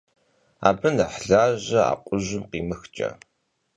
[0.67, 3.09] Abı nexh laje akhujım khimıhç'e.